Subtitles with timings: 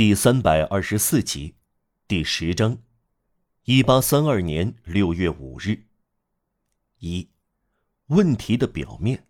[0.00, 1.56] 第三百二十四集，
[2.08, 2.78] 第十章，
[3.64, 5.78] 一八三二年六月五日。
[7.00, 7.28] 一，
[8.06, 9.26] 问题的表面。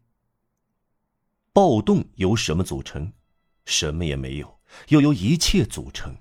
[1.52, 3.12] 暴动由什么组成？
[3.64, 4.60] 什么也没有，
[4.90, 6.14] 又由一切组成。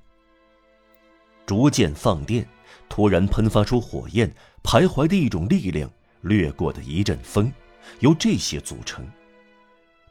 [1.46, 2.50] 逐渐放电，
[2.90, 5.88] 突然喷发出火焰，徘徊的一种力量，
[6.22, 7.54] 掠过的一阵风，
[8.00, 9.08] 由这些组成。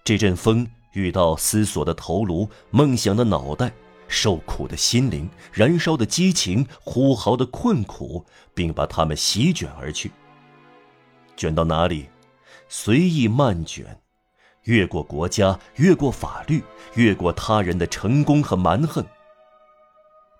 [0.05, 3.75] 这阵风遇到思索的头颅，梦想的脑袋。
[4.09, 10.11] 受苦的心灵，燃烧的激情，呼号的困苦，并把他们席卷而去。
[11.37, 12.09] 卷到哪里？
[12.69, 14.01] 随意漫卷，
[14.65, 19.07] 越过国家，越过法律，越过他人的成功和蛮横。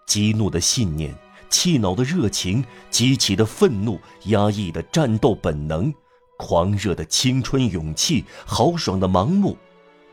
[0.07, 1.15] 激怒的信念，
[1.49, 5.93] 气恼的热情，激起的愤怒，压抑的战斗本能，
[6.39, 9.57] 狂热的青春勇气，豪爽的盲目，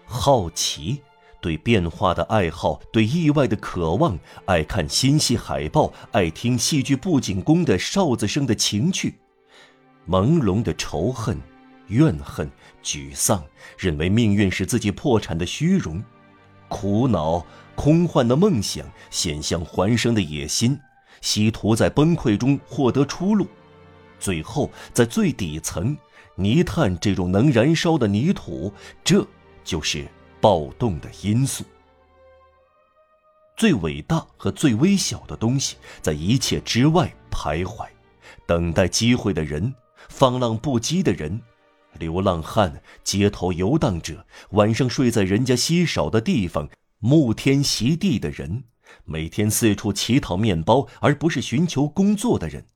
[0.06, 1.02] 好奇。
[1.46, 9.14] 对变化的爱好，对意外的渴望，爱看新戏海报，爱听戏剧布景工的哨子声的情趣，
[10.10, 11.40] 朦胧的仇恨、
[11.90, 12.50] 怨恨、
[12.84, 13.44] 沮丧，
[13.78, 16.04] 认为命运是自己破产的虚荣，
[16.68, 20.76] 苦恼、空幻的梦想，险象环生的野心，
[21.22, 23.46] 希图在崩溃中获得出路，
[24.20, 25.96] 最后在最底层，
[26.34, 29.24] 泥炭这种能燃烧的泥土，这
[29.64, 30.08] 就是。
[30.46, 31.64] 暴动的因素，
[33.58, 37.88] 最伟大和最微小的东西，在一切之外徘徊，
[38.46, 39.74] 等待机会的人，
[40.08, 41.42] 放浪不羁的人，
[41.98, 46.70] 流浪汉，街头游荡者，晚上睡在人家稀少的地方，
[47.02, 48.66] 沐天席地的人，
[49.04, 52.68] 每天四处乞讨面包而不是寻求工作的人，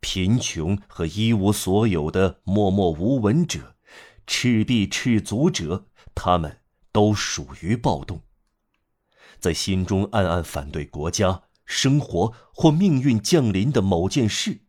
[0.00, 3.76] 贫穷和一无所有的默默无闻者，
[4.26, 6.62] 赤臂赤足者，他们。
[6.96, 8.22] 都属于暴动。
[9.38, 14.62] 在心中暗暗反对国家、生活或命运降临的某件事，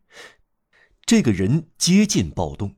[1.06, 2.75] 这个人接近暴动。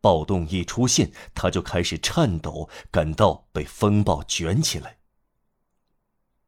[0.00, 5.00] 暴动一出现，他就开始颤抖，感到被风暴卷起来。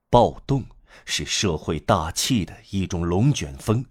[0.09, 0.65] 暴动
[1.05, 3.85] 是社会大气的一种龙卷风，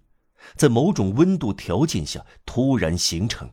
[0.56, 3.52] 在某种温度条件下突然形成，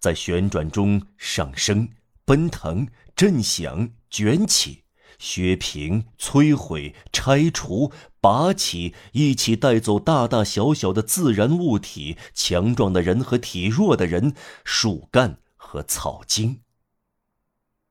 [0.00, 1.88] 在旋转中上升。
[2.26, 4.82] 奔腾、震响、卷起、
[5.18, 16.60] 削平、摧毁、拆除、拔起，一起带走大大小小的自然物体，强壮的人和体弱的人，树干和草茎。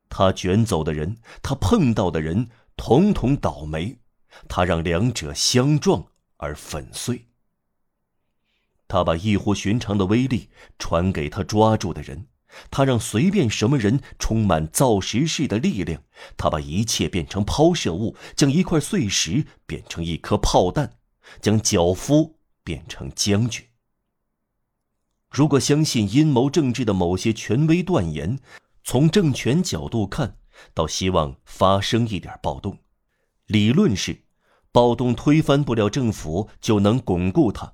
[0.09, 3.97] 他卷走的人，他碰到的人，统统倒霉。
[4.50, 6.07] 他让两者相撞
[6.38, 7.28] 而粉碎。
[8.88, 12.28] 他把异乎寻常的威力传给他抓住的人。
[12.72, 16.04] 他让随便什么人充满造石式的力量，
[16.38, 20.98] 他把一切变成抛射物，将一块碎石变成一颗炮弹，
[21.42, 23.66] 将脚夫变成将军。
[25.30, 28.40] 如果相信阴谋政治的某些权威断言，
[28.84, 30.38] 从政权角度看，
[30.74, 32.78] 倒希望发生一点暴动。
[33.48, 34.24] 理论是，
[34.72, 37.74] 暴动推翻不了政府，就能巩固它。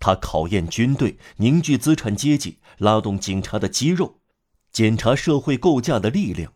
[0.00, 4.21] 它考验军队，凝聚资产阶级，拉动警察的肌肉。
[4.72, 6.54] 检查社会构架的力量，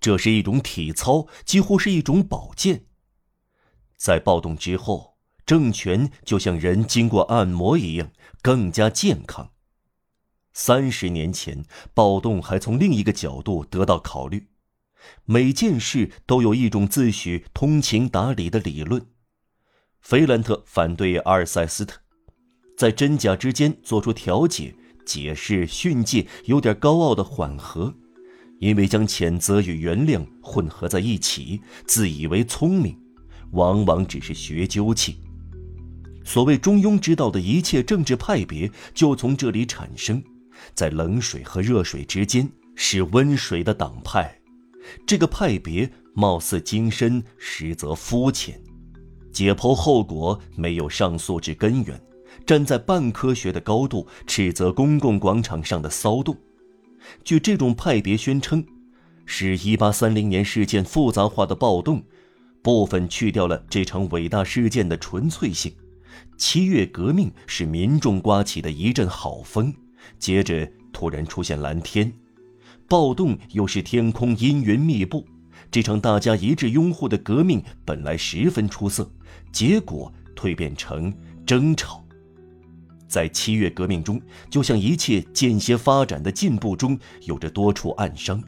[0.00, 2.86] 这是一种体操，几乎是一种保健。
[3.96, 9.50] 在暴动之后，政权就像人经过按摩一样，更加健康。
[10.52, 14.48] 三十年前，暴动还从另一个角度得到考虑。
[15.24, 19.06] 每件事都有一种自诩通情达理的理论。
[20.00, 22.00] 菲兰特反对阿尔塞斯特，
[22.76, 24.76] 在真假之间做出调解。
[25.06, 27.94] 解释训诫有点高傲的缓和，
[28.58, 32.98] 因为将谴责与原谅混合在一起，自以为聪明，
[33.52, 35.20] 往往只是学究气。
[36.24, 40.20] 所谓中庸之道的一切政治派别就从这里产生，
[40.74, 44.36] 在冷水和热水之间是温水的党派，
[45.06, 48.60] 这个派别貌似精深，实则肤浅，
[49.32, 52.00] 解剖后果没有上溯至根源。
[52.46, 56.36] 站在半科学的高度斥责公共广场上的骚动，
[57.24, 58.64] 据这种派别宣称，
[59.24, 62.04] 是1830年事件复杂化的暴动，
[62.62, 65.72] 部分去掉了这场伟大事件的纯粹性。
[66.38, 69.74] 七月革命是民众刮起的一阵好风，
[70.20, 72.12] 接着突然出现蓝天，
[72.88, 75.26] 暴动又是天空阴云密布。
[75.68, 79.10] 这场大家一致拥护的革命本来十分出色，
[79.50, 81.12] 结果蜕变成
[81.44, 82.05] 争吵。
[83.08, 84.20] 在七月革命中，
[84.50, 88.42] 就像一切间歇发展的进步中，有着多处暗伤。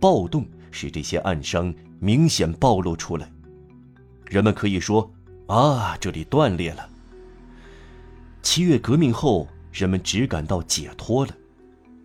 [0.00, 3.30] 暴动使这些暗伤明显暴露出来。
[4.26, 5.10] 人们可以说
[5.46, 6.88] ：“啊，这里断裂了。”
[8.42, 11.32] 七月革命后，人们只感到解脱了；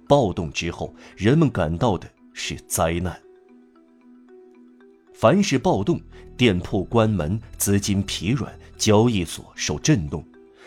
[0.08, 3.20] 暴动之后，人们感到的是灾难。
[5.14, 6.00] 凡是暴动，
[6.36, 10.26] 店铺关门，资金疲软，交易所受震动，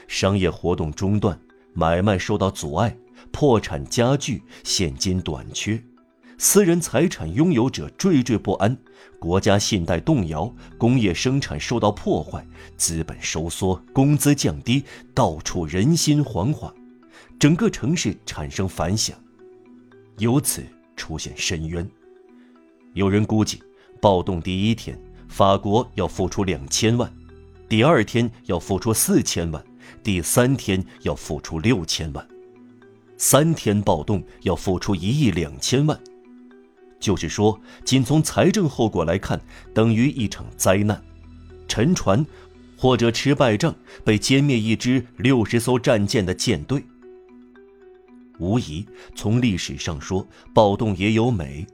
[0.09, 1.39] 商业活动中断，
[1.73, 2.97] 买卖受到阻碍，
[3.31, 5.83] 破产加剧，现金短缺，
[6.39, 8.77] 私人财产拥有者惴惴不安，
[9.19, 12.47] 国家信贷动摇，工业生产受到破坏，
[12.77, 14.85] 资本收缩，工资降低，
[15.15, 16.73] 到处人心惶惶，
[17.39, 19.17] 整个城市产生反响，
[20.19, 20.65] 由此
[20.97, 21.89] 出现深渊。
[22.93, 23.63] 有人估计。
[24.01, 27.09] 暴动第一天，法国要付出两千万；
[27.71, 29.63] 第二天要付出四千万；
[30.03, 32.25] 第三天要付出六千万；
[33.17, 35.99] 三天暴动要付出一亿两千万。
[37.01, 39.41] 就是说，仅从财政后果来看，
[39.75, 41.03] 等于一场灾难：
[41.69, 42.25] 沉船，
[42.77, 46.83] 或者吃败仗，被歼灭一支六十艘战舰的舰队。
[48.39, 51.67] 无疑，从历史上说，暴动也有美。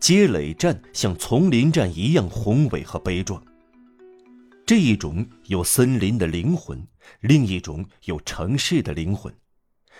[0.00, 3.42] 街垒战像丛林战一样宏伟和悲壮。
[4.70, 6.86] 这一种有森林的灵魂，
[7.18, 9.32] 另一种有城市的灵魂；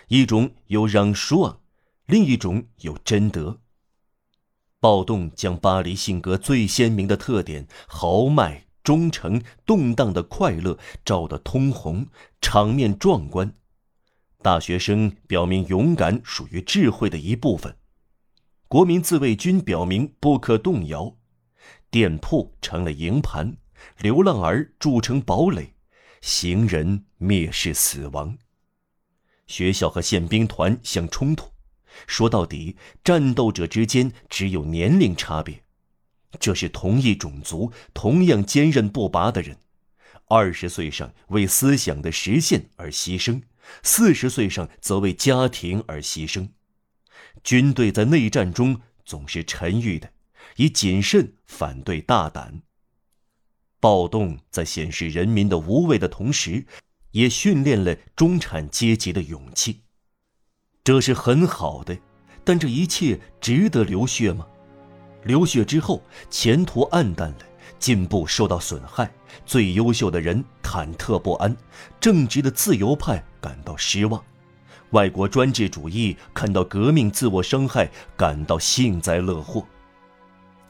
[0.06, 1.60] 一种有让舒昂，
[2.06, 3.58] 另一种有贞德。
[4.78, 12.06] 暴动将巴黎性格最鲜明的特点——豪迈、忠诚、动荡的快乐——照得通红，
[12.40, 13.52] 场面壮观。
[14.40, 17.74] 大学生表明勇敢属于智慧的一部分。
[18.68, 21.16] 国民自卫军表明不可动摇，
[21.90, 23.56] 店铺成了营盘，
[23.98, 25.74] 流浪儿筑成堡垒，
[26.20, 28.38] 行人蔑视死亡。
[29.46, 31.50] 学校和宪兵团相冲突，
[32.06, 35.64] 说到底，战斗者之间只有年龄差别。
[36.38, 39.58] 这是同一种族、同样坚韧不拔的人，
[40.26, 43.42] 二十岁上为思想的实现而牺牲，
[43.82, 46.48] 四十岁上则为家庭而牺牲。
[47.42, 50.12] 军队在内战中总是沉郁的，
[50.56, 52.62] 以谨慎反对大胆。
[53.80, 56.64] 暴动在显示人民的无畏的同时，
[57.12, 59.80] 也训练了中产阶级的勇气。
[60.84, 61.96] 这是很好的，
[62.44, 64.46] 但这一切值得流血吗？
[65.24, 67.38] 流血之后，前途暗淡了，
[67.78, 69.10] 进步受到损害，
[69.44, 71.56] 最优秀的人忐忑不安，
[72.00, 74.22] 正直的自由派感到失望。
[74.90, 79.66] 外国专制主义看到革命自我伤害，感到幸灾乐祸。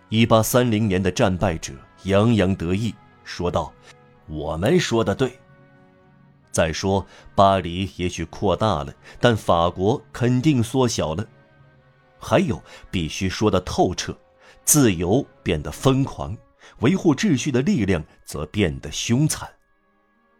[0.09, 1.73] 一八三零年的战败者
[2.03, 2.93] 洋洋得意，
[3.31, 3.73] 说道
[4.27, 5.38] ：“我们说的对。”
[6.50, 7.06] 再说，
[7.37, 11.25] 巴黎也许扩大了，但法国肯定缩小了。
[12.19, 12.61] 还有，
[12.91, 14.19] 必须说的透彻：
[14.65, 16.37] 自由变得疯狂，
[16.81, 19.49] 维护秩序的力量则变得凶残。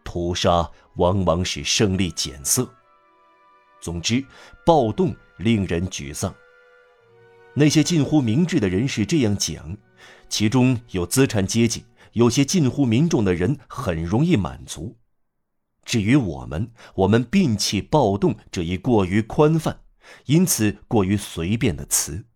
[0.03, 2.69] 屠杀往往使胜利减色。
[3.81, 4.23] 总之，
[4.67, 6.35] 暴动令人沮丧。
[7.55, 9.77] 那些近乎明智的人士这样讲，
[10.29, 14.99] 其中有资产阶级，有些近乎民众的人很容易满足。
[15.85, 19.81] 至于我们，我们摒弃暴动这一过于宽泛、
[20.27, 22.27] 因此过于随便的词。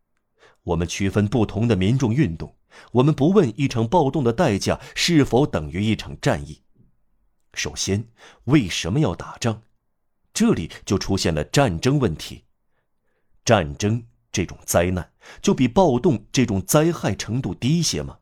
[0.62, 2.56] 我们区分不同的民众运动，
[2.92, 6.62] 我们不问一场暴动的代价是否等于一场战役。
[7.52, 8.08] 首先，
[8.44, 9.62] 为什么要打仗？
[10.32, 12.44] 这里就出现了战争问题。
[13.44, 15.12] 战争这种灾难，
[15.42, 18.18] 就比暴动这种灾害程度低些吗？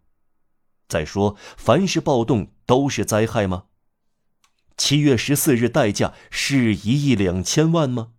[0.92, 3.64] 再说，凡是暴动都是灾害吗？
[4.76, 8.12] 七月十四日代价是一亿两千万吗？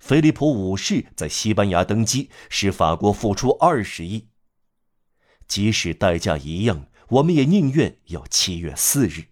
[0.00, 4.26] 菲利普五世在西班牙登基，使法国付出二十亿。
[5.46, 9.26] 即使代价一样，我们也宁愿要七月四日。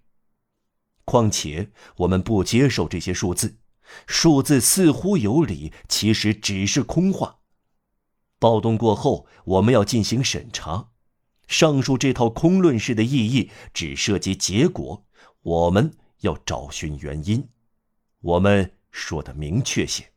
[1.04, 3.58] 况且，我们不接受这些数字。
[4.06, 7.40] 数字似乎有理，其实只是空话。
[8.38, 10.89] 暴动过后，我们要进行审查。
[11.50, 15.04] 上述这套空论式的意义只涉及结果，
[15.42, 17.48] 我们要找寻原因。
[18.20, 20.12] 我们说的明确些。